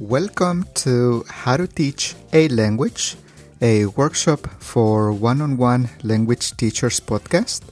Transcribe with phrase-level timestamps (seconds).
[0.00, 3.16] Welcome to How to Teach a Language,
[3.62, 7.62] a workshop for one on one language teachers podcast.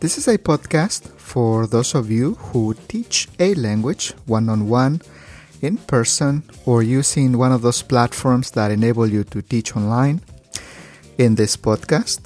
[0.00, 5.02] This is a podcast for those of you who teach a language one on one,
[5.60, 10.22] in person, or using one of those platforms that enable you to teach online.
[11.18, 12.20] In this podcast,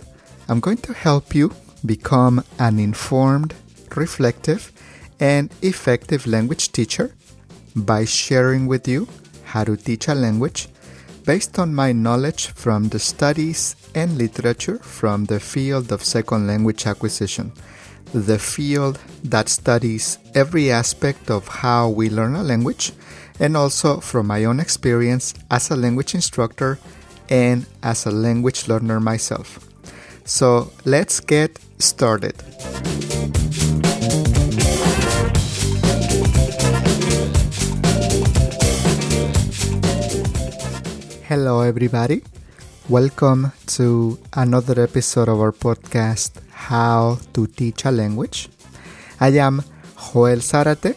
[0.50, 1.52] I'm going to help you
[1.86, 3.54] become an informed,
[3.94, 4.72] reflective,
[5.20, 7.14] and effective language teacher
[7.76, 9.06] by sharing with you
[9.44, 10.66] how to teach a language
[11.24, 16.84] based on my knowledge from the studies and literature from the field of second language
[16.84, 17.52] acquisition,
[18.12, 22.90] the field that studies every aspect of how we learn a language,
[23.38, 26.80] and also from my own experience as a language instructor
[27.28, 29.69] and as a language learner myself.
[30.24, 32.34] So let's get started.
[41.28, 42.22] Hello, everybody.
[42.88, 48.48] Welcome to another episode of our podcast, How to Teach a Language.
[49.20, 49.62] I am
[49.96, 50.96] Joel Zarate.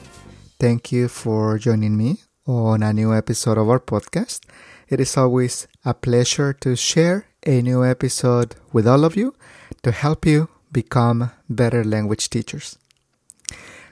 [0.59, 4.41] Thank you for joining me on a new episode of our podcast.
[4.89, 9.35] It is always a pleasure to share a new episode with all of you
[9.81, 12.77] to help you become better language teachers.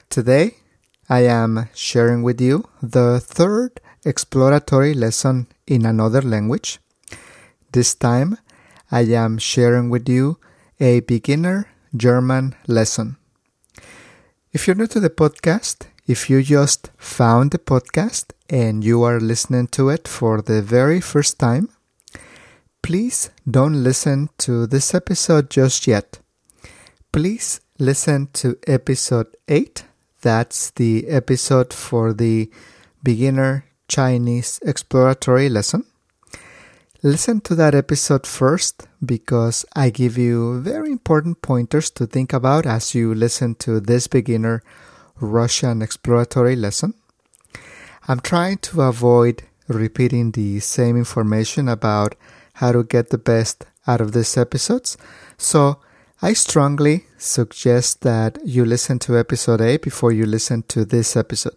[0.08, 0.56] Today,
[1.08, 6.78] I am sharing with you the third exploratory lesson in another language.
[7.72, 8.38] This time,
[8.90, 10.38] I am sharing with you
[10.80, 13.16] a beginner German lesson.
[14.52, 19.20] If you're new to the podcast, if you just found the podcast and you are
[19.20, 21.68] listening to it for the very first time,
[22.82, 26.18] please don't listen to this episode just yet.
[27.12, 29.84] Please listen to episode 8.
[30.20, 32.50] That's the episode for the
[33.02, 35.84] beginner Chinese exploratory lesson.
[37.04, 42.66] Listen to that episode first because I give you very important pointers to think about
[42.66, 44.62] as you listen to this beginner
[45.20, 46.94] Russian exploratory lesson.
[48.08, 52.14] I'm trying to avoid repeating the same information about
[52.54, 54.96] how to get the best out of these episodes,
[55.36, 55.78] so
[56.20, 61.56] I strongly suggest that you listen to episode 8 before you listen to this episode.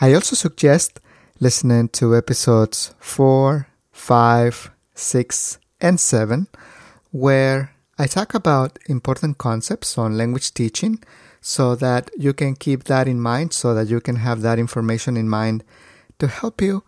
[0.00, 0.98] I also suggest
[1.38, 6.48] listening to episodes 4, 5, 6, and 7,
[7.12, 11.02] where I talk about important concepts on language teaching
[11.40, 15.16] so that you can keep that in mind, so that you can have that information
[15.16, 15.64] in mind
[16.18, 16.82] to help you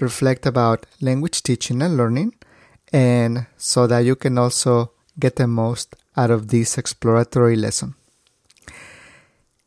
[0.00, 2.34] reflect about language teaching and learning,
[2.96, 4.90] and so that you can also
[5.20, 7.94] get the most out of this exploratory lesson.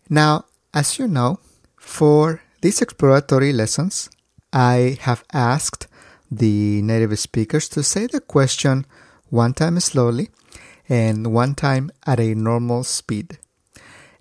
[0.10, 1.40] Now, as you know,
[1.78, 4.10] for these exploratory lessons,
[4.52, 5.86] I have asked
[6.32, 8.88] the native speakers to say the question
[9.30, 10.30] one time slowly
[10.88, 13.38] and one time at a normal speed.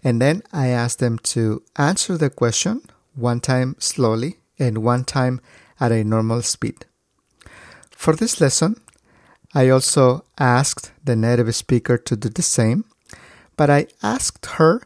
[0.05, 2.83] And then I asked them to answer the question
[3.15, 5.41] one time slowly and one time
[5.81, 6.85] at a normal speed.
[7.91, 8.77] For this lesson,
[9.59, 12.85] I also asked the native speaker to do the same,
[13.57, 14.83] but I asked her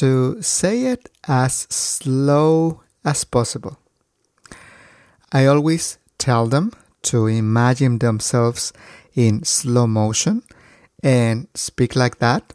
[0.00, 3.76] to say it as slow as possible.
[5.30, 8.72] I always tell them to imagine themselves
[9.14, 10.42] in slow motion
[11.02, 12.54] and speak like that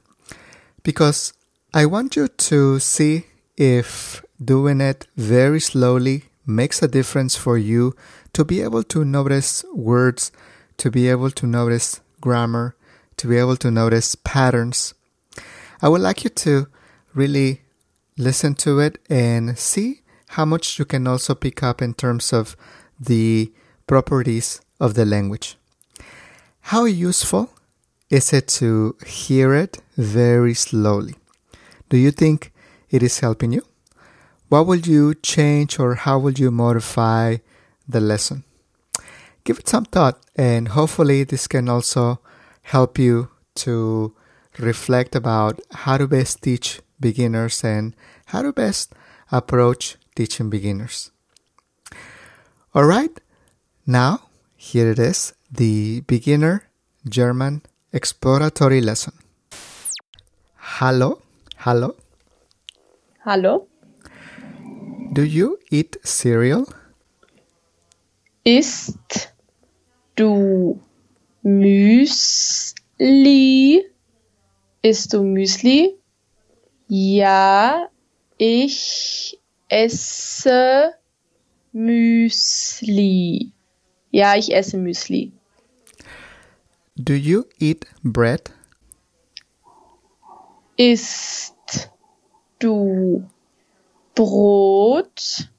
[0.81, 1.33] because
[1.71, 3.27] I want you to see
[3.57, 7.95] if doing it very slowly makes a difference for you
[8.33, 10.31] to be able to notice words,
[10.77, 12.75] to be able to notice grammar,
[13.17, 14.93] to be able to notice patterns.
[15.81, 16.67] I would like you to
[17.13, 17.61] really
[18.17, 22.55] listen to it and see how much you can also pick up in terms of
[22.99, 23.51] the
[23.87, 25.57] properties of the language.
[26.61, 27.49] How useful
[28.09, 31.15] is it to hear it very slowly?
[31.89, 32.51] Do you think
[32.89, 33.63] it is helping you?
[34.49, 37.37] What will you change or how will you modify
[37.87, 38.43] the lesson?
[39.43, 42.19] Give it some thought and hopefully this can also
[42.61, 44.15] help you to
[44.57, 47.95] reflect about how to best teach beginners and
[48.27, 48.93] how to best
[49.31, 51.11] approach teaching beginners.
[52.73, 53.19] All right,
[53.85, 56.69] now here it is the beginner
[57.07, 59.13] German exploratory lesson.
[60.55, 61.21] Hallo,
[61.57, 61.95] hallo.
[63.25, 63.67] Hallo?
[65.13, 66.65] Do you eat cereal?
[68.45, 69.32] Isst
[70.15, 70.79] du
[71.41, 72.75] Müsli?
[74.81, 75.97] Isst du Müsli?
[76.87, 77.89] Ja,
[78.37, 80.93] ich esse
[81.71, 83.51] Müsli.
[84.11, 85.31] Ja, ich esse Müsli.
[86.95, 88.51] Do you eat bread?
[90.77, 91.89] Isst
[92.59, 93.27] du
[94.15, 95.49] Brot?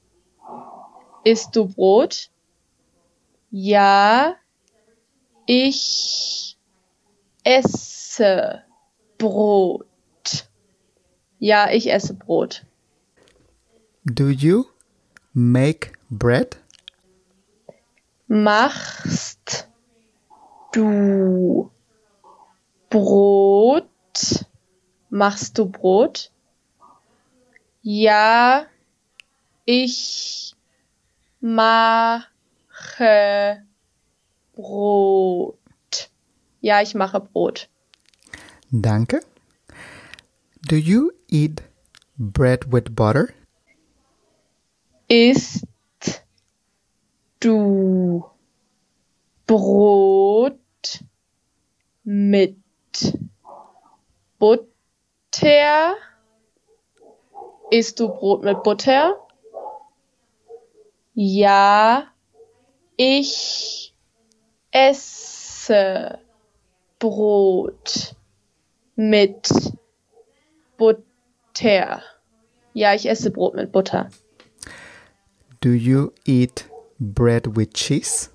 [1.23, 2.29] Isst du Brot?
[3.51, 4.35] Ja,
[5.45, 6.57] ich
[7.43, 8.63] esse
[9.17, 9.85] Brot.
[11.39, 12.65] Ja, ich esse Brot.
[14.05, 14.65] Do you
[15.33, 16.57] make bread?
[18.27, 19.67] Machst
[20.73, 21.71] du
[22.89, 23.85] Brot?
[25.09, 26.31] Machst du Brot?
[27.81, 28.65] Ja,
[29.65, 30.55] ich
[31.39, 32.25] mache
[34.55, 35.57] Brot.
[36.61, 37.69] Ja, ich mache Brot.
[38.71, 39.19] Danke.
[40.67, 41.61] Do you eat
[42.17, 43.29] bread with butter?
[45.07, 45.67] Isst
[47.39, 48.25] du
[49.45, 50.59] Brot
[52.03, 52.57] mit
[54.39, 55.95] Butter?
[57.69, 59.19] Isst du Brot mit Butter?
[61.13, 62.07] Ja,
[62.97, 63.94] ich
[64.75, 66.19] esse
[66.99, 68.13] Brot
[68.97, 69.49] mit
[70.77, 72.03] Butter.
[72.73, 74.09] Ja, ich esse Brot mit Butter.
[75.61, 76.69] Do you eat
[76.99, 78.29] bread with cheese?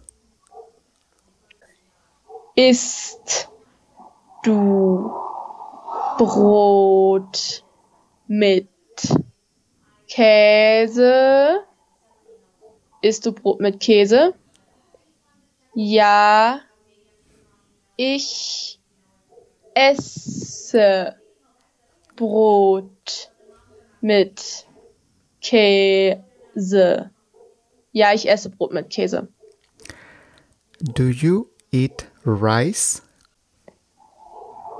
[2.56, 3.50] Isst
[4.42, 5.12] du
[6.16, 7.64] Brot
[8.26, 8.68] mit
[10.08, 11.60] Käse?
[13.02, 14.32] Isst du Brot mit Käse?
[15.74, 16.60] Ja,
[17.96, 18.80] ich
[19.74, 21.16] esse
[22.16, 23.32] Brot
[24.00, 24.66] mit
[25.40, 27.10] Käse.
[27.92, 29.28] Ja, ich esse Brot mit Käse.
[30.80, 33.02] Do you eat rice?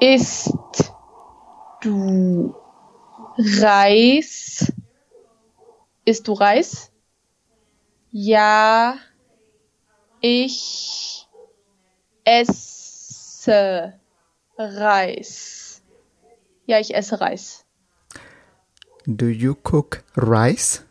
[0.00, 0.54] Isst
[1.82, 2.54] du
[3.36, 4.72] Reis?
[6.04, 6.90] Isst du Reis?
[8.10, 8.96] Ja,
[10.20, 11.28] ich
[12.25, 13.99] esse
[14.56, 15.82] Reis.
[16.67, 17.64] Ja, ich esse Reis.
[19.06, 20.84] Do you cook rice?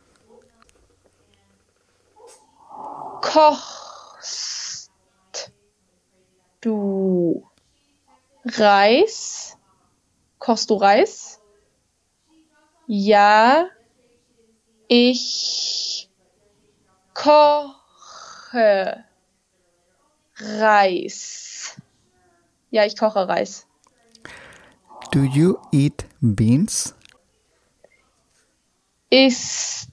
[3.21, 4.91] Kochst
[6.61, 7.47] du
[8.45, 9.57] Reis?
[10.39, 11.39] Kochst du Reis?
[12.87, 13.69] Ja,
[14.87, 16.09] ich
[17.13, 19.05] koche
[20.39, 21.79] Reis.
[22.71, 23.67] Ja, ich koche Reis.
[25.11, 26.95] Do you eat beans?
[29.09, 29.89] Isst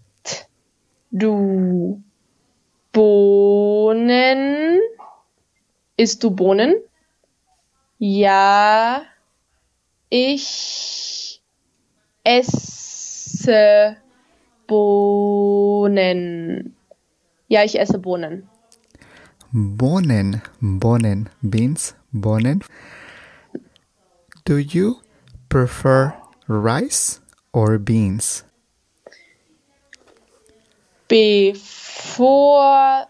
[1.10, 2.02] du
[2.92, 4.78] Bohnen?
[5.96, 6.74] Isst du Bohnen?
[7.98, 9.06] Ja,
[10.10, 11.42] ich
[12.24, 13.96] esse
[14.66, 16.76] Bohnen.
[17.48, 18.48] Ja, ich esse Bohnen.
[19.58, 22.60] Bohnen, Bohnen, beans, Bohnen.
[24.44, 25.00] Do you
[25.48, 26.12] prefer
[26.46, 27.22] rice
[27.54, 28.44] or beans?
[31.08, 33.06] Bevorzugst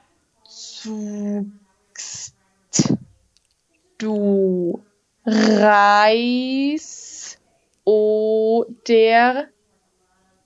[3.99, 4.80] du
[5.26, 7.38] Reis
[7.82, 9.49] oder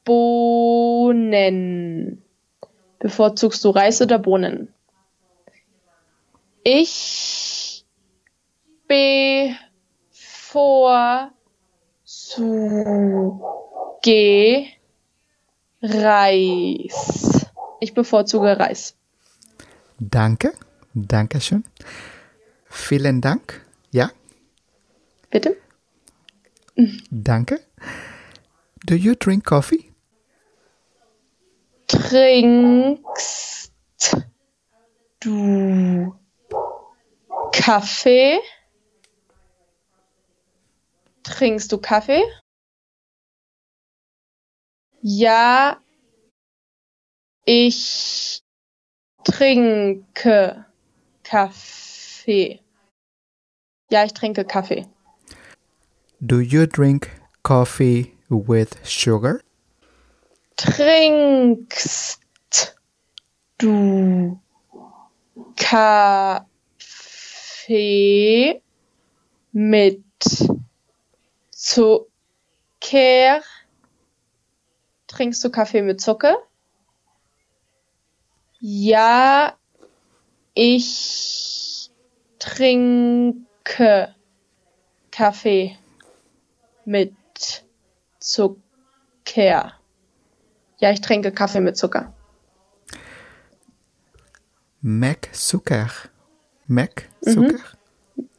[0.07, 2.23] Bohnen?
[3.01, 4.73] Bevorzugst du Reis oder Bohnen?
[6.63, 7.87] Ich
[8.87, 9.47] bevorzuge
[15.83, 17.47] Reis.
[17.81, 18.95] Ich bevorzuge Reis.
[19.99, 20.53] Danke,
[20.93, 21.65] danke schön.
[22.69, 23.65] Vielen Dank.
[23.91, 24.11] Ja,
[25.31, 25.57] Bitte?
[27.11, 27.61] danke.
[28.85, 29.93] Do you drink coffee?
[31.87, 33.73] Trinkst
[35.21, 36.20] du
[37.53, 38.41] Kaffee?
[41.23, 42.23] Trinkst du Kaffee?
[45.03, 45.81] Ja,
[47.45, 48.43] ich
[49.25, 50.67] trinke
[51.23, 52.61] Kaffee.
[53.91, 54.87] Ja, ich trinke Kaffee.
[56.21, 57.11] Do you drink
[57.43, 59.41] coffee with sugar?
[60.57, 62.21] Trinkst
[63.59, 64.39] du
[65.57, 66.50] Kaffee
[69.53, 70.03] mit
[71.53, 72.09] Zucker.
[75.07, 76.37] Trinkst du Kaffee mit Zucker?
[78.59, 79.57] Ja,
[80.55, 81.91] ich
[82.41, 84.15] trinke
[85.13, 85.79] Kaffee
[86.85, 87.15] mit
[88.19, 88.63] Zucker.
[90.79, 92.13] Ja, ich trinke Kaffee mit Zucker.
[94.81, 95.89] Mac Zucker.
[96.71, 97.59] Mac Zucker?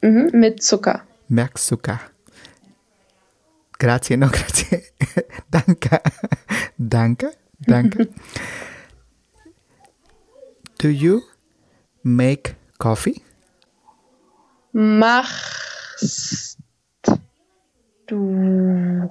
[0.02, 1.06] Mhm, mit Zucker.
[1.28, 2.00] Mac Zucker.
[3.78, 4.84] Grazie, no, grazie.
[5.52, 6.02] danke.
[6.78, 8.08] danke, danke.
[10.80, 11.24] Do you
[12.04, 13.22] make coffee?
[14.72, 16.58] Machst
[18.08, 19.10] du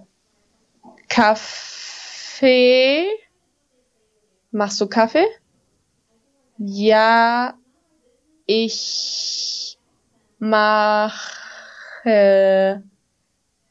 [1.11, 3.05] Kaffee?
[4.51, 5.27] Machst du Kaffee?
[6.57, 7.53] Ja,
[8.51, 9.79] ich
[10.41, 11.23] mache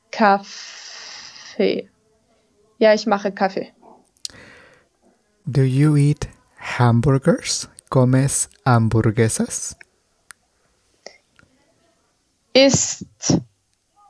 [0.10, 1.90] Kaffee.
[2.78, 3.74] Ja, ich mache Kaffee.
[5.46, 6.30] Do you eat
[6.78, 7.68] hamburgers?
[7.90, 9.76] ¿Comes hamburguesas?
[12.54, 13.42] Isst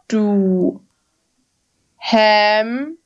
[0.07, 0.81] du
[1.97, 2.99] Hamburger?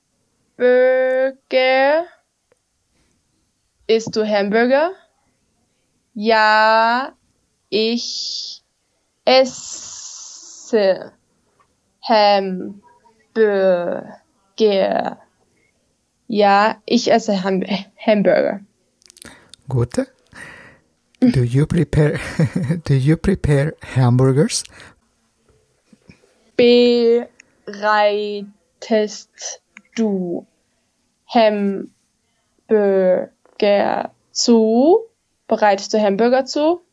[3.87, 4.91] Isst du Hamburger?
[6.13, 7.15] Ja,
[7.73, 8.61] ich
[9.25, 11.11] esse
[12.07, 12.81] Hamburger.
[16.27, 17.63] Ja, ich esse Ham
[17.97, 18.59] Hamburger.
[19.67, 20.07] Gute.
[21.19, 22.19] Do you prepare
[22.85, 24.63] do you prepare hamburgers?
[26.55, 28.51] Bereitest
[29.95, 30.45] du
[31.27, 31.71] Hamburger
[34.31, 34.99] zu?
[35.47, 36.83] Bereitest du Hamburger zu?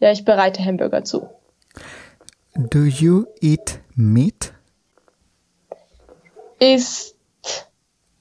[0.00, 1.28] Ja, ich bereite Hamburger zu.
[2.56, 4.52] Do you eat meat?
[6.58, 7.16] Isst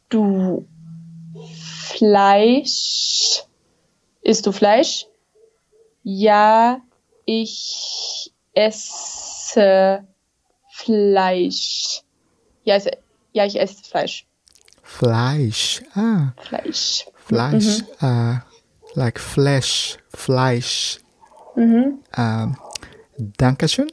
[0.10, 0.68] du
[1.88, 3.44] Fleisch?
[4.22, 5.08] Isst du Fleisch?
[6.04, 6.82] Ja,
[7.26, 10.08] ich esse
[10.70, 12.04] Fleisch.
[12.64, 12.86] Ja, ich,
[13.34, 14.26] ja, ich esse Fleisch.
[14.82, 15.82] Fleisch.
[15.96, 17.06] Ah, Fleisch.
[17.16, 17.84] Fleisch.
[18.02, 18.38] Uh,
[18.96, 21.00] like flesh, Fleisch.
[21.56, 22.00] Mhm.
[22.18, 22.58] Um,
[23.38, 23.90] Dankeschön.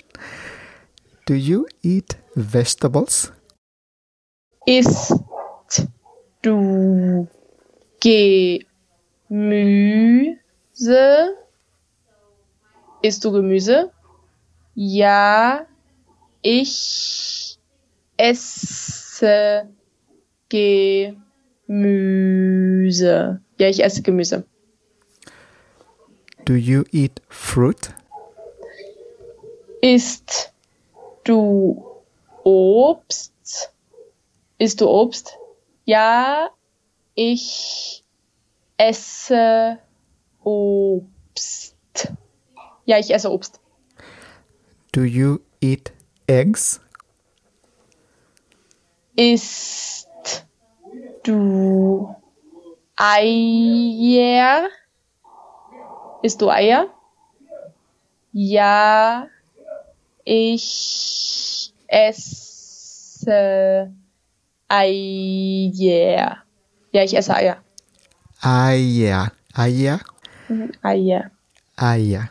[1.26, 3.32] Do you eat vegetables?
[4.66, 5.14] Isst
[6.42, 7.28] du
[8.00, 8.66] Gemüse?
[13.02, 13.92] Isst du Gemüse?
[14.74, 15.66] Ja,
[16.42, 17.49] ich
[18.20, 19.68] esse
[20.50, 21.80] Gemüse.
[23.58, 24.44] Ja, ich esse Gemüse.
[26.44, 27.94] Do you eat fruit?
[29.80, 30.52] Isst
[31.24, 31.82] du
[32.44, 33.72] Obst?
[34.58, 35.38] Isst du Obst?
[35.86, 36.50] Ja,
[37.14, 38.04] ich
[38.76, 39.78] esse
[40.44, 41.74] Obst.
[42.84, 43.60] Ja, ich esse Obst.
[44.92, 45.92] Do you eat
[46.26, 46.80] eggs?
[49.20, 50.46] Isst
[51.24, 52.08] du
[52.96, 54.66] Eier?
[56.22, 56.86] Isst du Eier?
[58.32, 59.26] Ja,
[60.24, 63.92] ich esse
[64.68, 66.38] Eier.
[66.92, 67.58] Ja, ich esse Eier.
[68.40, 69.32] Eier.
[69.52, 70.00] Eier.
[70.48, 71.30] Mhm, Eier.
[71.76, 72.30] Eier.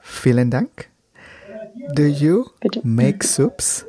[0.00, 0.88] Vielen Dank.
[1.94, 2.80] Do you Bitte.
[2.84, 3.84] make soups?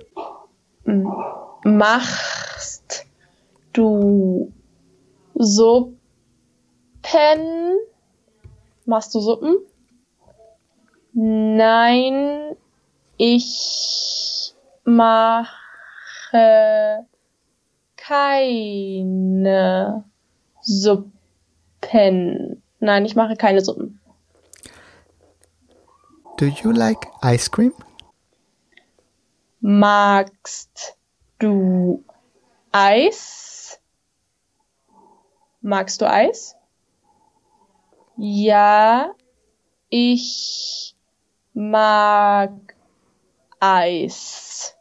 [1.64, 3.06] Machst
[3.72, 4.52] du
[5.36, 5.96] Suppen?
[8.86, 9.56] Machst du Suppen?
[11.14, 12.58] Nein,
[13.18, 14.54] ich
[14.84, 17.08] mache
[17.96, 20.04] keine
[20.62, 22.62] Suppen.
[22.80, 24.02] Nein, ich mache keine Suppen.
[26.38, 27.74] Do you like ice cream?
[29.62, 30.98] Magst
[31.44, 32.04] du
[32.72, 33.80] Eis?
[35.62, 36.56] Magst du Eis?
[38.16, 39.14] Ja,
[39.90, 40.96] ich
[41.54, 42.52] mag
[43.60, 44.76] Eis.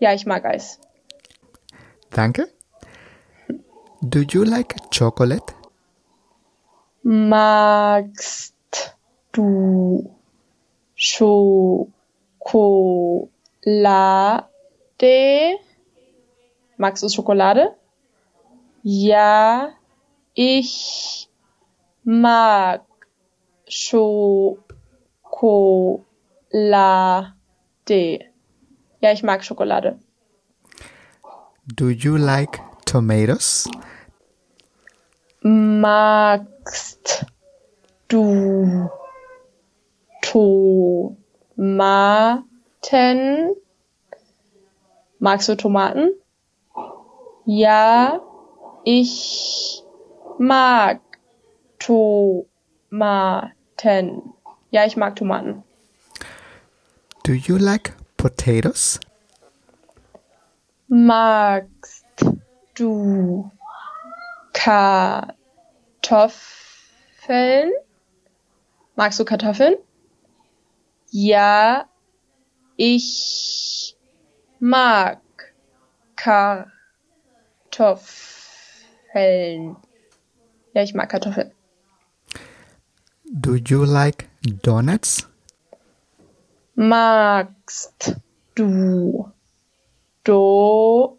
[0.00, 0.80] Ja, ich mag Eis.
[2.10, 2.48] Danke.
[4.00, 5.54] Do you like chocolate?
[7.02, 8.54] Magst
[9.32, 10.10] du
[10.94, 11.64] Schokolade?
[16.76, 17.76] Magst du Schokolade?
[18.82, 19.70] Ja,
[20.34, 21.28] ich
[22.02, 22.84] mag
[23.66, 24.34] Schokolade.
[29.00, 29.98] Ja, ich mag Schokolade.
[31.66, 33.68] Do you like tomatoes?
[35.40, 37.24] Magst
[38.08, 38.90] du
[40.22, 41.16] Tomaten?
[45.18, 46.10] Magst du Tomaten?
[47.46, 48.20] Ja,
[48.84, 49.82] ich
[50.38, 51.00] mag
[51.78, 53.52] Tomaten.
[54.70, 55.62] Ja, ich mag Tomaten.
[57.24, 58.98] Do you like potatoes?
[60.88, 62.06] Magst
[62.74, 63.50] du
[64.54, 65.32] Kartoffeln?
[68.96, 69.76] Magst du Kartoffeln?
[71.10, 71.88] Ja,
[72.76, 73.96] ich
[74.60, 75.20] mag
[76.16, 76.73] Kartoffeln.
[80.74, 81.50] Ja, ich mag Kartoffeln.
[83.24, 84.28] Do you like
[84.62, 85.28] donuts?
[86.76, 88.16] Magst
[88.54, 89.28] du
[90.22, 91.16] Donuts?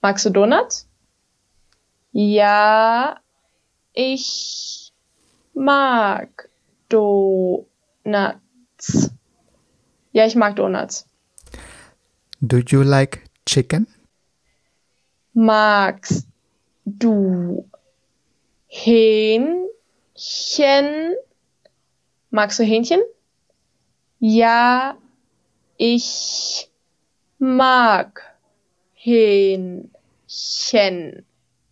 [0.00, 0.88] Magst du Donuts?
[2.12, 3.20] Ja,
[3.92, 4.92] ich
[5.54, 6.48] mag
[6.88, 7.66] Donuts.
[10.12, 11.08] Ja, ich mag Donuts.
[12.44, 13.86] Do you like chicken?
[15.32, 16.26] Magst
[16.84, 17.68] du
[18.66, 19.68] Hähnchen?
[22.30, 23.00] Magst du Hähnchen?
[24.18, 24.98] Ja,
[25.76, 26.68] ich
[27.38, 28.20] mag
[28.94, 29.86] Hähnchen.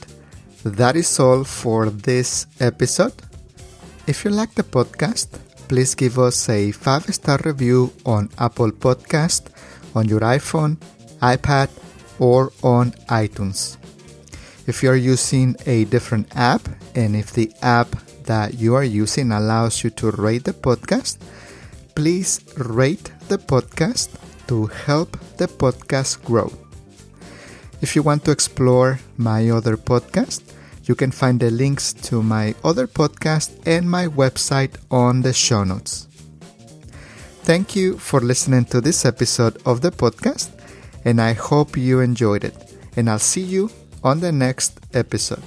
[0.64, 3.14] that is all for this episode.
[4.08, 5.30] If you like the podcast,
[5.68, 9.48] please give us a five star review on Apple Podcast,
[9.96, 10.78] on your iPhone,
[11.22, 11.70] iPad,
[12.20, 13.78] or on iTunes.
[14.66, 17.90] If you are using a different app and if the app
[18.26, 21.18] that you are using allows you to rate the podcast,
[21.96, 24.10] please rate the podcast
[24.48, 26.52] to help the podcast grow.
[27.82, 30.42] If you want to explore my other podcast,
[30.92, 35.64] you can find the links to my other podcast and my website on the show
[35.64, 36.10] notes.
[37.48, 40.52] Thank you for listening to this episode of the podcast,
[41.06, 42.76] and I hope you enjoyed it.
[42.98, 43.72] And I'll see you
[44.04, 45.44] on the next episode.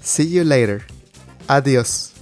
[0.00, 0.86] See you later.
[1.50, 2.14] Adios.